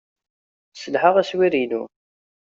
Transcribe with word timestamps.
Sselhaɣ 0.73 1.15
aswir-inu. 1.21 1.83